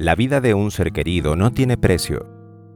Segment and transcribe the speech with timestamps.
[0.00, 2.26] La vida de un ser querido no tiene precio,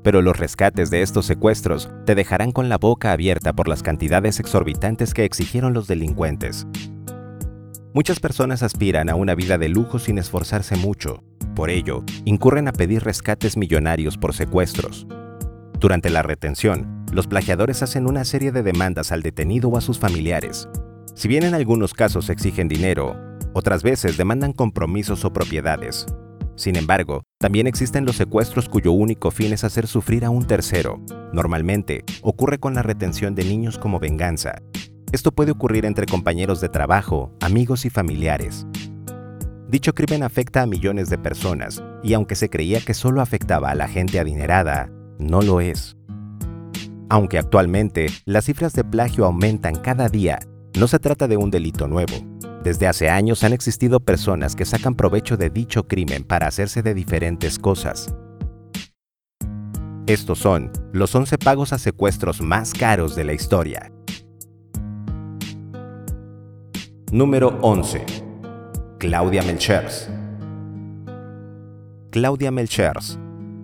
[0.02, 4.40] pero los rescates de estos secuestros te dejarán con la boca abierta por las cantidades
[4.40, 6.66] exorbitantes que exigieron los delincuentes.
[7.94, 11.24] Muchas personas aspiran a una vida de lujo sin esforzarse mucho.
[11.56, 15.06] Por ello, incurren a pedir rescates millonarios por secuestros.
[15.80, 19.98] Durante la retención, los plagiadores hacen una serie de demandas al detenido o a sus
[19.98, 20.68] familiares.
[21.14, 23.16] Si bien en algunos casos exigen dinero,
[23.54, 26.04] otras veces demandan compromisos o propiedades,
[26.56, 31.00] sin embargo, también existen los secuestros cuyo único fin es hacer sufrir a un tercero.
[31.32, 34.56] Normalmente, ocurre con la retención de niños como venganza.
[35.12, 38.66] Esto puede ocurrir entre compañeros de trabajo, amigos y familiares.
[39.68, 43.74] Dicho crimen afecta a millones de personas, y aunque se creía que solo afectaba a
[43.74, 45.96] la gente adinerada, no lo es.
[47.08, 50.38] Aunque actualmente las cifras de plagio aumentan cada día,
[50.78, 52.33] no se trata de un delito nuevo.
[52.64, 56.94] Desde hace años han existido personas que sacan provecho de dicho crimen para hacerse de
[56.94, 58.14] diferentes cosas.
[60.06, 63.92] Estos son los 11 pagos a secuestros más caros de la historia.
[67.12, 68.06] Número 11.
[68.98, 70.08] Claudia Melchers.
[72.10, 73.18] Claudia Melchers,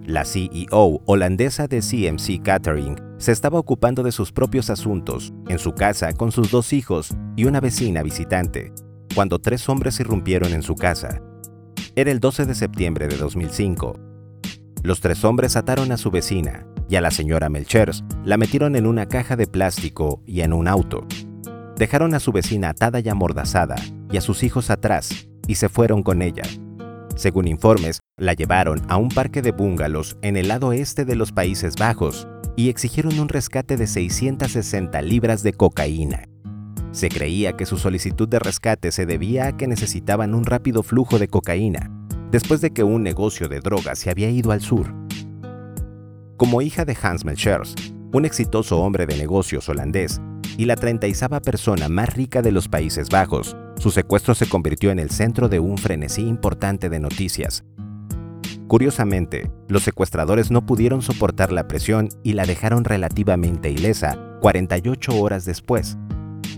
[0.05, 5.73] la CEO holandesa de CMC Catering, se estaba ocupando de sus propios asuntos en su
[5.73, 8.73] casa con sus dos hijos y una vecina visitante,
[9.15, 11.21] cuando tres hombres irrumpieron en su casa.
[11.97, 13.99] Era el 12 de septiembre de 2005.
[14.83, 18.87] Los tres hombres ataron a su vecina y a la señora Melchers la metieron en
[18.87, 21.07] una caja de plástico y en un auto.
[21.77, 23.77] Dejaron a su vecina atada y amordazada
[24.11, 26.43] y a sus hijos atrás y se fueron con ella.
[27.17, 31.33] Según informes, la llevaron a un parque de búngalos en el lado este de los
[31.33, 36.25] Países Bajos y exigieron un rescate de 660 libras de cocaína.
[36.93, 41.19] Se creía que su solicitud de rescate se debía a que necesitaban un rápido flujo
[41.19, 41.91] de cocaína,
[42.33, 44.93] después de que un negocio de drogas se había ido al sur.
[46.37, 47.75] Como hija de Hans Melchers,
[48.13, 50.21] un exitoso hombre de negocios holandés
[50.57, 54.99] y la 36 persona más rica de los Países Bajos, su secuestro se convirtió en
[54.99, 57.65] el centro de un frenesí importante de noticias.
[58.67, 65.45] Curiosamente, los secuestradores no pudieron soportar la presión y la dejaron relativamente ilesa 48 horas
[65.45, 65.99] después,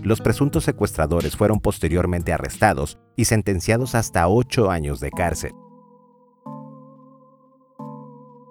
[0.03, 5.53] los presuntos secuestradores fueron posteriormente arrestados y sentenciados hasta ocho años de cárcel.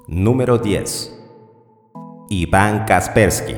[0.09, 1.19] Número 10.
[2.29, 3.57] Iván Kaspersky.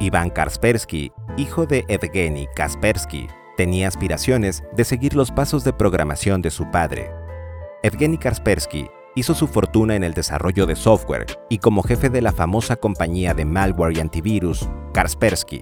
[0.00, 6.50] Iván Kaspersky, hijo de Evgeny Kaspersky, tenía aspiraciones de seguir los pasos de programación de
[6.50, 7.10] su padre.
[7.82, 12.32] Evgeny Kaspersky hizo su fortuna en el desarrollo de software y como jefe de la
[12.32, 15.60] famosa compañía de malware y antivirus, Kaspersky.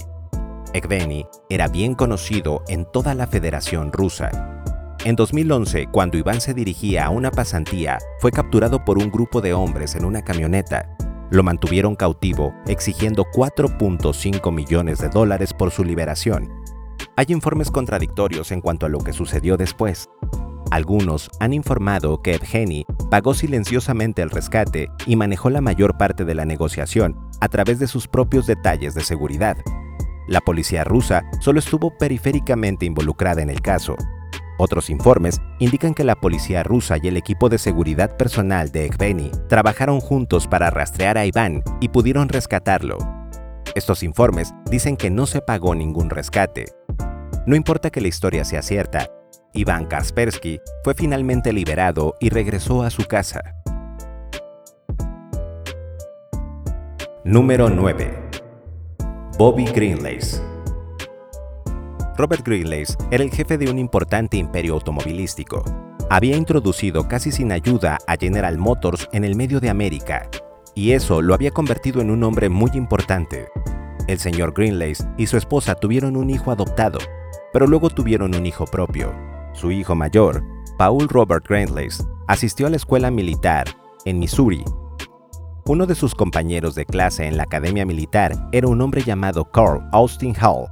[0.72, 4.30] Evgeny era bien conocido en toda la Federación Rusa.
[5.04, 9.54] En 2011, cuando Iván se dirigía a una pasantía, fue capturado por un grupo de
[9.54, 10.94] hombres en una camioneta.
[11.30, 16.52] Lo mantuvieron cautivo, exigiendo 4.5 millones de dólares por su liberación.
[17.16, 20.08] Hay informes contradictorios en cuanto a lo que sucedió después.
[20.70, 26.34] Algunos han informado que Evgeny pagó silenciosamente el rescate y manejó la mayor parte de
[26.36, 29.56] la negociación a través de sus propios detalles de seguridad.
[30.28, 33.96] La policía rusa solo estuvo periféricamente involucrada en el caso.
[34.58, 39.32] Otros informes indican que la policía rusa y el equipo de seguridad personal de Evgeny
[39.48, 42.98] trabajaron juntos para rastrear a Iván y pudieron rescatarlo.
[43.74, 46.66] Estos informes dicen que no se pagó ningún rescate.
[47.46, 49.08] No importa que la historia sea cierta,
[49.52, 53.56] Iván Kaspersky fue finalmente liberado y regresó a su casa.
[57.24, 58.30] Número 9.
[59.36, 60.40] Bobby Greenlace.
[62.16, 65.64] Robert Greenlace era el jefe de un importante imperio automovilístico.
[66.10, 70.28] Había introducido casi sin ayuda a General Motors en el medio de América,
[70.76, 73.48] y eso lo había convertido en un hombre muy importante.
[74.06, 76.98] El señor Greenlace y su esposa tuvieron un hijo adoptado,
[77.52, 79.12] pero luego tuvieron un hijo propio,
[79.60, 80.42] su hijo mayor,
[80.78, 83.66] Paul Robert Greenlace, asistió a la escuela militar
[84.06, 84.64] en Missouri.
[85.66, 89.86] Uno de sus compañeros de clase en la academia militar era un hombre llamado Carl
[89.92, 90.66] Austin Hall.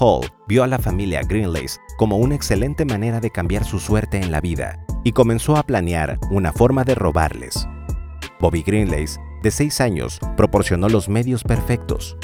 [0.00, 4.32] Hall vio a la familia Greenlace como una excelente manera de cambiar su suerte en
[4.32, 7.68] la vida y comenzó a planear una forma de robarles.
[8.40, 12.16] Bobby Greenlace, de 6 años, proporcionó los medios perfectos,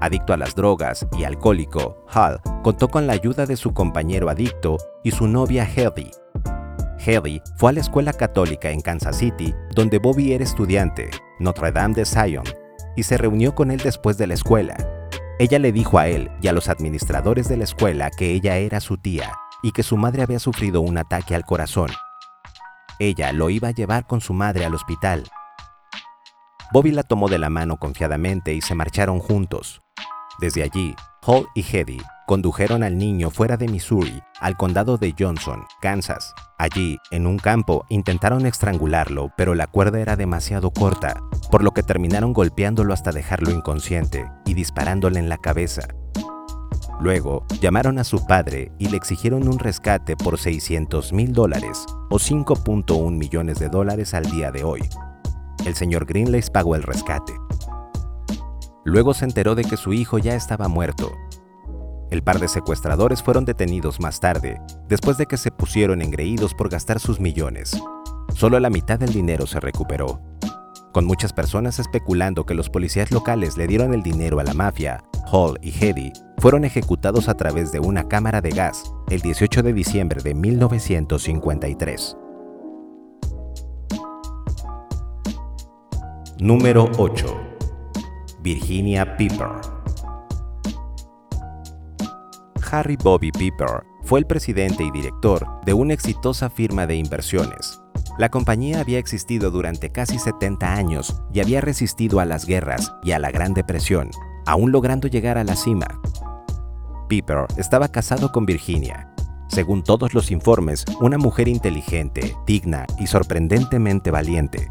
[0.00, 4.76] Adicto a las drogas y alcohólico, Hall contó con la ayuda de su compañero adicto
[5.02, 6.10] y su novia Heathy.
[6.98, 11.94] Heathy fue a la escuela católica en Kansas City, donde Bobby era estudiante, Notre Dame
[11.94, 12.44] de Zion,
[12.94, 14.76] y se reunió con él después de la escuela.
[15.38, 18.80] Ella le dijo a él y a los administradores de la escuela que ella era
[18.80, 19.32] su tía
[19.62, 21.90] y que su madre había sufrido un ataque al corazón.
[22.98, 25.24] ella lo iba a llevar con su madre al hospital.
[26.72, 29.82] Bobby la tomó de la mano confiadamente y se marcharon juntos.
[30.40, 35.64] Desde allí, Hall y Hedy condujeron al niño fuera de Missouri al condado de Johnson,
[35.80, 36.34] Kansas.
[36.58, 41.82] Allí, en un campo, intentaron estrangularlo, pero la cuerda era demasiado corta, por lo que
[41.82, 45.88] terminaron golpeándolo hasta dejarlo inconsciente y disparándole en la cabeza.
[47.00, 52.16] Luego, llamaron a su padre y le exigieron un rescate por 600 mil dólares o
[52.16, 54.88] 5.1 millones de dólares al día de hoy.
[55.64, 57.34] El señor Green les pagó el rescate.
[58.86, 61.12] Luego se enteró de que su hijo ya estaba muerto
[62.10, 66.68] el par de secuestradores fueron detenidos más tarde, después de que se pusieron engreídos por
[66.68, 67.80] gastar sus millones.
[68.34, 70.20] Solo la mitad del dinero se recuperó.
[70.92, 75.02] Con muchas personas especulando que los policías locales le dieron el dinero a la mafia,
[75.32, 79.72] Hall y Hedy fueron ejecutados a través de una cámara de gas el 18 de
[79.72, 82.16] diciembre de 1953.
[86.38, 87.45] Número 8.
[88.46, 89.50] Virginia Piper
[92.70, 97.80] Harry Bobby Piper fue el presidente y director de una exitosa firma de inversiones.
[98.18, 103.10] La compañía había existido durante casi 70 años y había resistido a las guerras y
[103.10, 104.10] a la Gran Depresión,
[104.46, 105.88] aún logrando llegar a la cima.
[107.08, 109.12] Piper estaba casado con Virginia.
[109.48, 114.70] Según todos los informes, una mujer inteligente, digna y sorprendentemente valiente.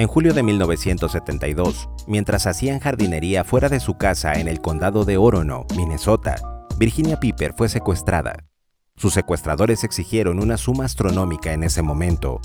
[0.00, 5.18] En julio de 1972, mientras hacían jardinería fuera de su casa en el condado de
[5.18, 6.36] Orono, Minnesota,
[6.78, 8.46] Virginia Piper fue secuestrada.
[8.96, 12.40] Sus secuestradores exigieron una suma astronómica en ese momento,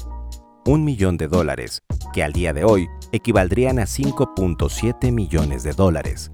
[0.65, 1.81] un millón de dólares,
[2.13, 6.33] que al día de hoy equivaldrían a 5.7 millones de dólares.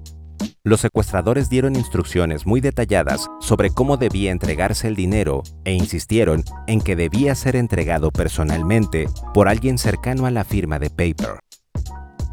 [0.64, 6.80] Los secuestradores dieron instrucciones muy detalladas sobre cómo debía entregarse el dinero e insistieron en
[6.80, 11.40] que debía ser entregado personalmente por alguien cercano a la firma de Paper.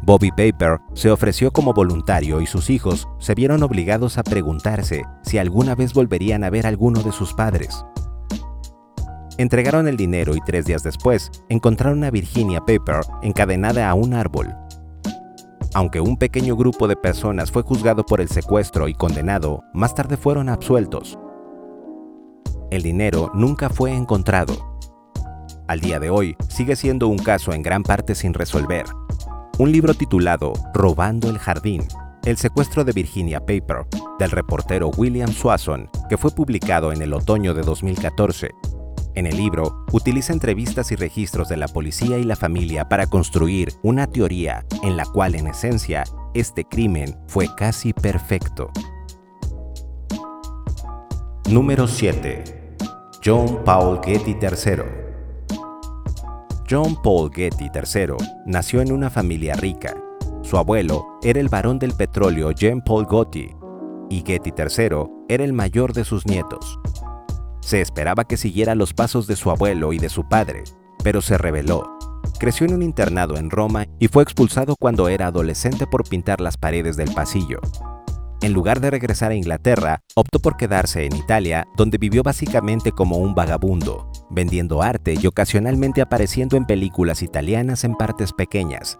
[0.04, 5.38] Bobby Paper se ofreció como voluntario y sus hijos se vieron obligados a preguntarse si
[5.38, 7.84] alguna vez volverían a ver a alguno de sus padres.
[9.38, 14.54] Entregaron el dinero y tres días después encontraron a Virginia Paper encadenada a un árbol.
[15.72, 20.16] Aunque un pequeño grupo de personas fue juzgado por el secuestro y condenado, más tarde
[20.16, 21.16] fueron absueltos.
[22.72, 24.54] El dinero nunca fue encontrado.
[25.68, 28.84] Al día de hoy sigue siendo un caso en gran parte sin resolver,
[29.58, 31.84] un libro titulado Robando el Jardín,
[32.24, 33.86] el secuestro de Virginia Paper,
[34.18, 38.50] del reportero William Swanson, que fue publicado en el otoño de 2014.
[39.14, 43.72] En el libro, utiliza entrevistas y registros de la policía y la familia para construir
[43.82, 46.04] una teoría en la cual, en esencia,
[46.34, 48.70] este crimen fue casi perfecto.
[51.48, 52.76] Número 7.
[53.24, 55.00] John Paul Getty III
[56.70, 58.14] John Paul Getty III
[58.46, 59.92] nació en una familia rica.
[60.42, 63.50] Su abuelo era el barón del petróleo Jean Paul Getty
[64.08, 66.78] y Getty III era el mayor de sus nietos.
[67.60, 70.64] Se esperaba que siguiera los pasos de su abuelo y de su padre,
[71.02, 71.98] pero se rebeló.
[72.38, 76.56] Creció en un internado en Roma y fue expulsado cuando era adolescente por pintar las
[76.56, 77.60] paredes del pasillo.
[78.42, 83.18] En lugar de regresar a Inglaterra, optó por quedarse en Italia, donde vivió básicamente como
[83.18, 88.98] un vagabundo, vendiendo arte y ocasionalmente apareciendo en películas italianas en partes pequeñas.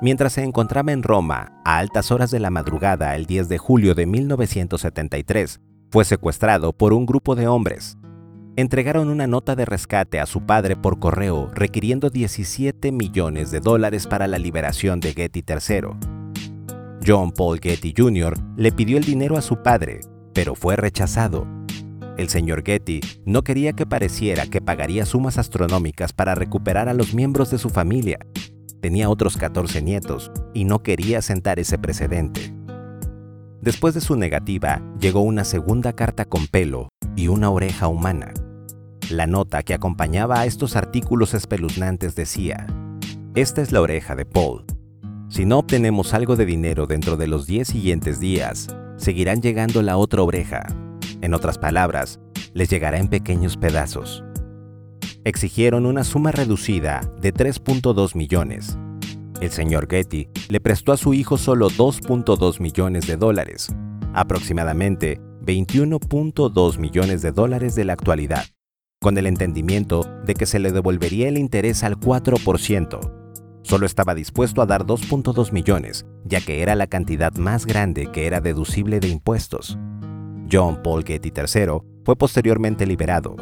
[0.00, 3.96] Mientras se encontraba en Roma, a altas horas de la madrugada el 10 de julio
[3.96, 7.96] de 1973, fue secuestrado por un grupo de hombres.
[8.56, 14.06] Entregaron una nota de rescate a su padre por correo requiriendo 17 millones de dólares
[14.06, 15.88] para la liberación de Getty III.
[17.06, 18.34] John Paul Getty Jr.
[18.56, 20.00] le pidió el dinero a su padre,
[20.34, 21.46] pero fue rechazado
[22.18, 27.14] el señor Getty no quería que pareciera que pagaría sumas astronómicas para recuperar a los
[27.14, 28.18] miembros de su familia.
[28.80, 32.57] Tenía otros 14 nietos y no quería sentar ese precedente.
[33.60, 38.32] Después de su negativa, llegó una segunda carta con pelo y una oreja humana.
[39.10, 42.66] La nota que acompañaba a estos artículos espeluznantes decía,
[43.34, 44.64] Esta es la oreja de Paul.
[45.28, 49.96] Si no obtenemos algo de dinero dentro de los 10 siguientes días, seguirán llegando la
[49.96, 50.66] otra oreja,
[51.20, 52.20] en otras palabras,
[52.54, 54.24] les llegará en pequeños pedazos.
[55.24, 58.78] Exigieron una suma reducida de 3.2 millones.
[59.40, 63.68] El señor Getty le prestó a su hijo solo 2.2 millones de dólares,
[64.12, 68.46] aproximadamente 21.2 millones de dólares de la actualidad,
[69.00, 72.98] con el entendimiento de que se le devolvería el interés al 4%.
[73.62, 78.26] Solo estaba dispuesto a dar 2.2 millones, ya que era la cantidad más grande que
[78.26, 79.78] era deducible de impuestos.
[80.50, 83.36] John Paul Getty III fue posteriormente liberado.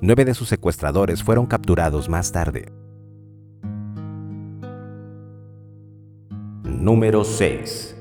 [0.00, 2.66] Nueve de sus secuestradores fueron capturados más tarde.
[6.84, 7.96] Número 6.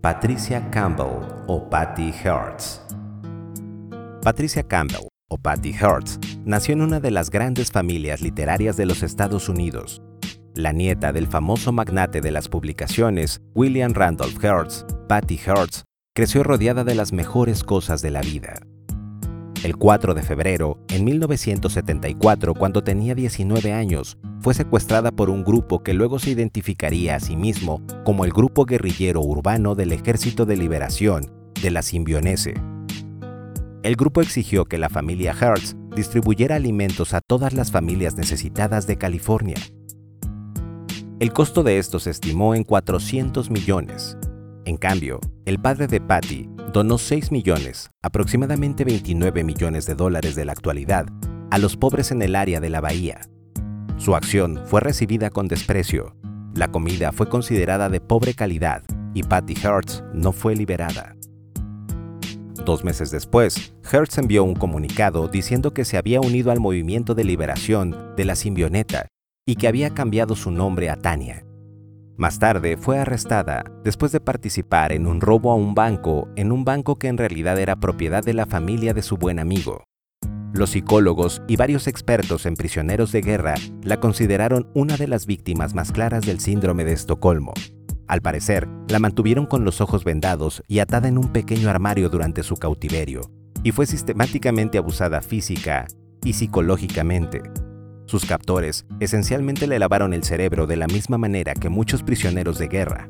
[0.00, 2.80] Patricia Campbell o Patty Hertz.
[4.20, 9.04] Patricia Campbell o Patty Hertz nació en una de las grandes familias literarias de los
[9.04, 10.02] Estados Unidos.
[10.56, 16.82] La nieta del famoso magnate de las publicaciones, William Randolph Hertz, Patty Hertz, creció rodeada
[16.82, 18.54] de las mejores cosas de la vida.
[19.62, 25.82] El 4 de febrero, en 1974, cuando tenía 19 años, fue secuestrada por un grupo
[25.82, 30.56] que luego se identificaría a sí mismo como el Grupo Guerrillero Urbano del Ejército de
[30.56, 32.54] Liberación de la Simbionese.
[33.82, 38.96] El grupo exigió que la familia Hertz distribuyera alimentos a todas las familias necesitadas de
[38.96, 39.56] California.
[41.18, 44.16] El costo de esto se estimó en 400 millones.
[44.64, 50.44] En cambio, el padre de Patty donó 6 millones, aproximadamente 29 millones de dólares de
[50.44, 51.06] la actualidad,
[51.50, 53.20] a los pobres en el área de la bahía.
[53.96, 56.14] Su acción fue recibida con desprecio.
[56.54, 58.82] La comida fue considerada de pobre calidad
[59.14, 61.16] y Patty Hertz no fue liberada.
[62.64, 67.24] Dos meses después, Hertz envió un comunicado diciendo que se había unido al movimiento de
[67.24, 69.08] liberación de la simbioneta
[69.46, 71.44] y que había cambiado su nombre a Tania.
[72.20, 76.66] Más tarde fue arrestada después de participar en un robo a un banco, en un
[76.66, 79.84] banco que en realidad era propiedad de la familia de su buen amigo.
[80.52, 85.74] Los psicólogos y varios expertos en prisioneros de guerra la consideraron una de las víctimas
[85.74, 87.54] más claras del síndrome de Estocolmo.
[88.06, 92.42] Al parecer, la mantuvieron con los ojos vendados y atada en un pequeño armario durante
[92.42, 93.22] su cautiverio,
[93.62, 95.86] y fue sistemáticamente abusada física
[96.22, 97.40] y psicológicamente,
[98.10, 102.66] sus captores esencialmente le lavaron el cerebro de la misma manera que muchos prisioneros de
[102.66, 103.08] guerra.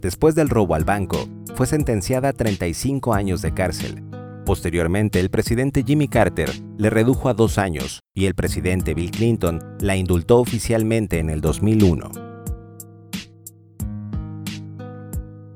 [0.00, 4.02] Después del robo al banco, fue sentenciada a 35 años de cárcel.
[4.44, 9.60] Posteriormente, el presidente Jimmy Carter le redujo a dos años y el presidente Bill Clinton
[9.78, 12.10] la indultó oficialmente en el 2001.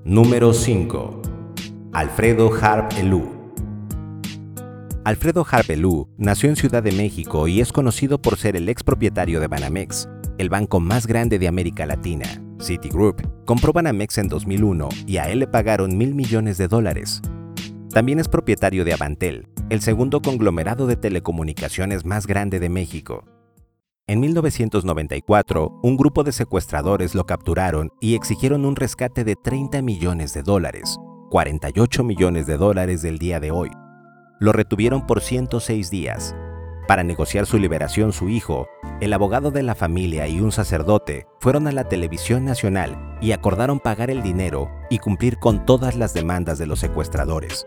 [0.04, 1.22] Número 5.
[1.92, 3.37] Alfredo Harp Elú
[5.08, 9.46] Alfredo Harpelú nació en Ciudad de México y es conocido por ser el expropietario de
[9.46, 12.26] Banamex, el banco más grande de América Latina.
[12.60, 17.22] Citigroup compró Banamex en 2001 y a él le pagaron mil millones de dólares.
[17.88, 23.24] También es propietario de Avantel, el segundo conglomerado de telecomunicaciones más grande de México.
[24.08, 30.34] En 1994, un grupo de secuestradores lo capturaron y exigieron un rescate de 30 millones
[30.34, 30.98] de dólares,
[31.30, 33.70] 48 millones de dólares del día de hoy,
[34.38, 36.34] lo retuvieron por 106 días.
[36.86, 38.66] Para negociar su liberación, su hijo,
[39.00, 43.78] el abogado de la familia y un sacerdote fueron a la televisión nacional y acordaron
[43.78, 47.66] pagar el dinero y cumplir con todas las demandas de los secuestradores.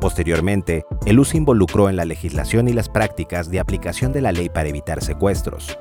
[0.00, 4.32] Posteriormente, el U se involucró en la legislación y las prácticas de aplicación de la
[4.32, 5.78] ley para evitar secuestros.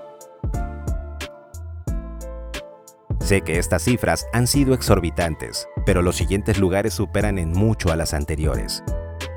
[3.21, 7.95] Sé que estas cifras han sido exorbitantes, pero los siguientes lugares superan en mucho a
[7.95, 8.83] las anteriores.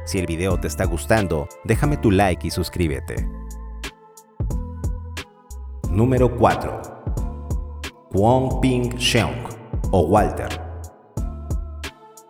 [0.04, 3.28] Si el video te está gustando, déjame tu like y suscríbete.
[5.90, 6.82] Número 4.
[8.11, 9.47] Kwong Ping Sheung
[9.92, 10.49] o Walter.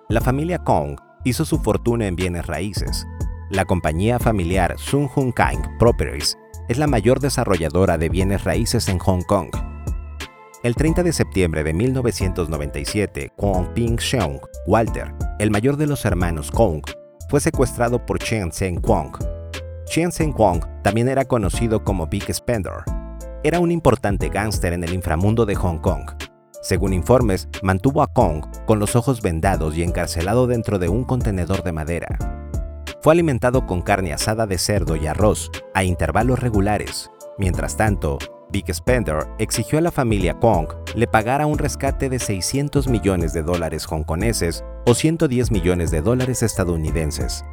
[0.08, 3.06] La familia Kong hizo su fortuna en bienes raíces.
[3.50, 6.36] La compañía familiar Sun Hun Kang Properties
[6.68, 9.48] es la mayor desarrolladora de bienes raíces en Hong Kong.
[10.62, 16.50] El 30 de septiembre de 1997, Kwong Ping Sheung, Walter, el mayor de los hermanos
[16.50, 16.82] Kong,
[17.32, 19.16] fue secuestrado por Chen Zhen Kwong.
[19.86, 22.84] Chen Zhen Kwong también era conocido como Big Spender.
[23.42, 26.10] Era un importante gángster en el inframundo de Hong Kong.
[26.60, 31.62] Según informes, mantuvo a Kong con los ojos vendados y encarcelado dentro de un contenedor
[31.62, 32.18] de madera.
[33.00, 37.10] Fue alimentado con carne asada de cerdo y arroz a intervalos regulares.
[37.38, 38.18] Mientras tanto,
[38.52, 43.42] Big Spender exigió a la familia Kong le pagara un rescate de 600 millones de
[43.42, 47.46] dólares hongkoneses o 110 millones de dólares estadounidenses.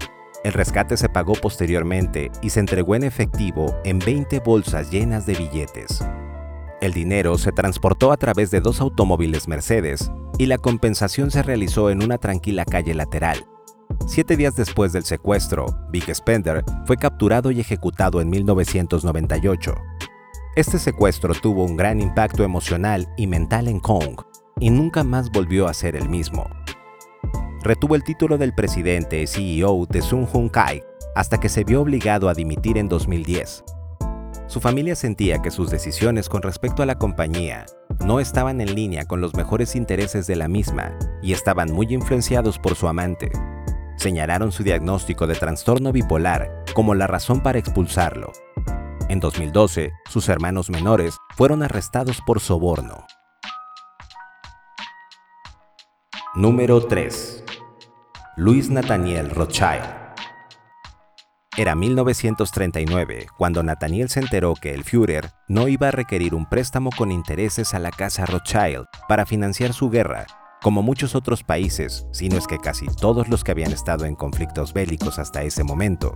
[0.43, 5.35] El rescate se pagó posteriormente y se entregó en efectivo en 20 bolsas llenas de
[5.35, 6.03] billetes.
[6.81, 11.89] El dinero se transportó a través de dos automóviles Mercedes y la compensación se realizó
[11.91, 13.45] en una tranquila calle lateral.
[14.05, 19.75] Siete días después del secuestro, Big Spender fue capturado y ejecutado en 1998.
[20.55, 24.19] Este secuestro tuvo un gran impacto emocional y mental en Kong
[24.59, 26.49] y nunca más volvió a ser el mismo.
[27.61, 30.81] Retuvo el título del presidente CEO de Sun Hun Kai
[31.15, 33.63] hasta que se vio obligado a dimitir en 2010.
[34.47, 37.67] Su familia sentía que sus decisiones con respecto a la compañía
[38.03, 42.57] no estaban en línea con los mejores intereses de la misma y estaban muy influenciados
[42.57, 43.31] por su amante.
[43.97, 48.31] señalaron su diagnóstico de trastorno bipolar como la razón para expulsarlo.
[49.09, 53.07] En 2012, sus hermanos menores fueron arrestados por soborno.
[56.35, 57.43] Número 3.
[58.37, 59.83] Luis Nathaniel Rothschild.
[61.57, 66.91] Era 1939 cuando Nathaniel se enteró que el Führer no iba a requerir un préstamo
[66.95, 70.27] con intereses a la casa Rothschild para financiar su guerra,
[70.61, 74.71] como muchos otros países, sino es que casi todos los que habían estado en conflictos
[74.71, 76.15] bélicos hasta ese momento.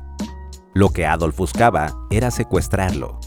[0.73, 3.19] Lo que Adolf buscaba era secuestrarlo.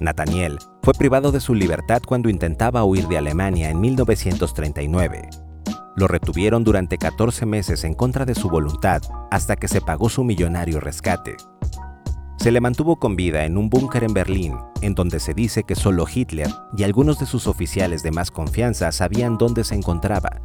[0.00, 5.28] Nathaniel fue privado de su libertad cuando intentaba huir de Alemania en 1939
[5.96, 10.22] lo retuvieron durante 14 meses en contra de su voluntad hasta que se pagó su
[10.22, 11.36] millonario rescate.
[12.36, 15.74] Se le mantuvo con vida en un búnker en Berlín, en donde se dice que
[15.74, 20.42] solo Hitler y algunos de sus oficiales de más confianza sabían dónde se encontraba.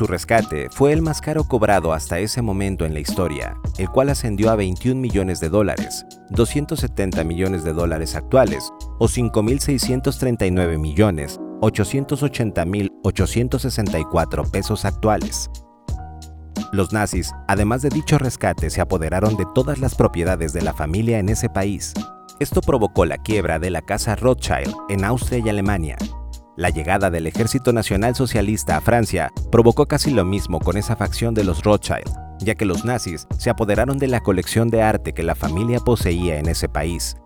[0.00, 4.08] Su rescate fue el más caro cobrado hasta ese momento en la historia, el cual
[4.08, 14.50] ascendió a 21 millones de dólares, 270 millones de dólares actuales o 5.639 millones 880.864
[14.50, 15.50] pesos actuales.
[16.72, 21.18] Los nazis, además de dicho rescate, se apoderaron de todas las propiedades de la familia
[21.18, 21.92] en ese país.
[22.38, 25.98] Esto provocó la quiebra de la casa Rothschild en Austria y Alemania.
[26.60, 31.32] La llegada del Ejército Nacional Socialista a Francia provocó casi lo mismo con esa facción
[31.32, 35.22] de los Rothschild, ya que los nazis se apoderaron de la colección de arte que
[35.22, 37.16] la familia poseía en ese país.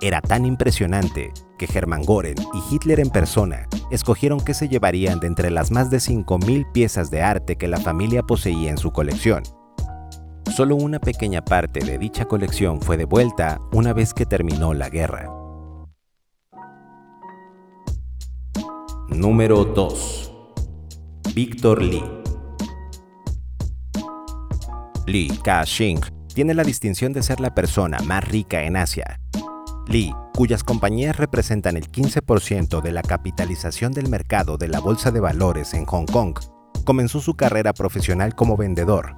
[0.00, 5.26] Era tan impresionante que Hermann Göring y Hitler en persona escogieron qué se llevarían de
[5.26, 9.42] entre las más de 5.000 piezas de arte que la familia poseía en su colección.
[10.54, 15.43] Solo una pequeña parte de dicha colección fue devuelta una vez que terminó la guerra.
[19.14, 20.32] Número 2.
[21.34, 22.02] Victor Lee.
[25.06, 26.00] Lee Ka-shing
[26.34, 29.20] tiene la distinción de ser la persona más rica en Asia
[29.86, 35.20] Lee, cuyas compañías representan el 15% de la capitalización del mercado de la Bolsa de
[35.20, 36.38] Valores en Hong Kong,
[36.84, 39.14] comenzó su carrera profesional como vendedor.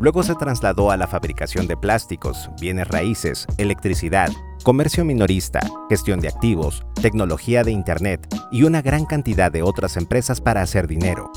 [0.00, 4.28] Luego se trasladó a la fabricación de plásticos, bienes raíces, electricidad,
[4.64, 10.40] comercio minorista, gestión de activos, tecnología de Internet y una gran cantidad de otras empresas
[10.40, 11.30] para hacer dinero.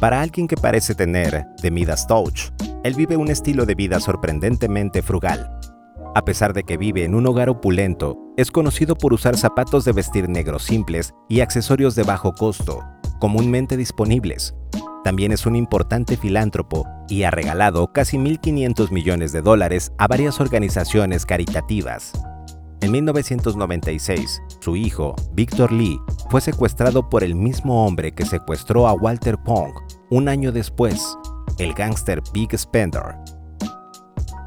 [0.00, 2.50] Para alguien que parece tener de Midas Touch,
[2.82, 5.58] él vive un estilo de vida sorprendentemente frugal,
[6.16, 9.92] a pesar de que vive en un hogar opulento, es conocido por usar zapatos de
[9.92, 12.82] vestir negros simples y accesorios de bajo costo,
[13.20, 14.56] comúnmente disponibles.
[15.04, 20.40] También es un importante filántropo y ha regalado casi 1.500 millones de dólares a varias
[20.40, 22.12] organizaciones caritativas.
[22.80, 25.98] En 1996, su hijo, Victor Lee,
[26.30, 29.72] fue secuestrado por el mismo hombre que secuestró a Walter Pong
[30.10, 31.16] un año después,
[31.58, 33.16] el gángster Big Spender.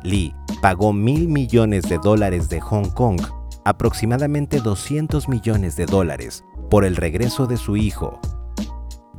[0.04, 3.22] Lee pagó mil millones de dólares de Hong Kong,
[3.66, 8.20] aproximadamente 200 millones de dólares, por el regreso de su hijo.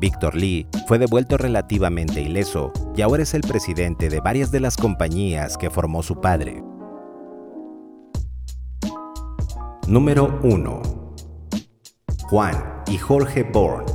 [0.03, 4.77] Victor Lee fue devuelto relativamente ileso y ahora es el presidente de varias de las
[4.77, 6.61] compañías que formó su padre.
[9.87, 10.83] Número 1.
[12.25, 13.87] Juan y Jorge Bourne.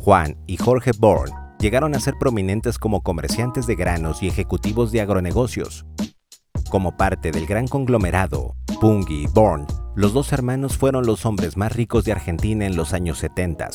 [0.00, 5.00] Juan y Jorge Bourne llegaron a ser prominentes como comerciantes de granos y ejecutivos de
[5.00, 5.86] agronegocios.
[6.70, 11.74] Como parte del gran conglomerado, Pungi y Born, los dos hermanos fueron los hombres más
[11.74, 13.70] ricos de Argentina en los años 70.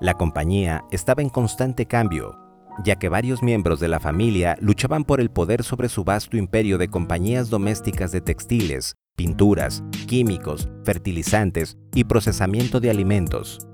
[0.00, 2.38] La compañía estaba en constante cambio,
[2.82, 6.78] ya que varios miembros de la familia luchaban por el poder sobre su vasto imperio
[6.78, 13.68] de compañías domésticas de textiles, pinturas, químicos, fertilizantes y procesamiento de alimentos.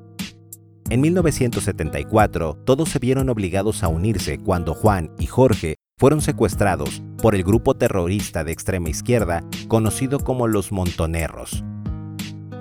[0.91, 7.35] En 1974, todos se vieron obligados a unirse cuando Juan y Jorge fueron secuestrados por
[7.35, 11.65] el grupo terrorista de extrema izquierda conocido como los Montoneros.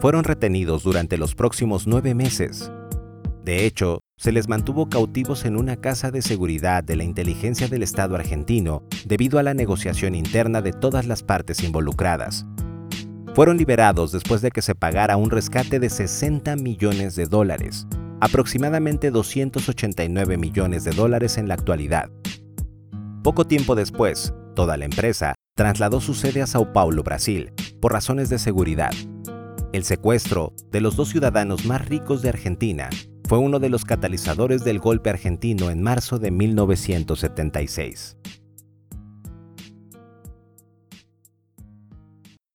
[0.02, 2.72] Fueron retenidos durante los próximos nueve meses.
[3.46, 7.84] De hecho, se les mantuvo cautivos en una casa de seguridad de la inteligencia del
[7.84, 12.46] Estado argentino debido a la negociación interna de todas las partes involucradas.
[13.36, 17.86] Fueron liberados después de que se pagara un rescate de 60 millones de dólares,
[18.20, 22.10] aproximadamente 289 millones de dólares en la actualidad.
[23.28, 28.30] Poco tiempo después, toda la empresa trasladó su sede a Sao Paulo, Brasil, por razones
[28.30, 28.92] de seguridad.
[29.74, 32.90] El secuestro de los dos ciudadanos más ricos de Argentina
[33.28, 38.16] fue uno de los catalizadores del golpe argentino en marzo de 1976.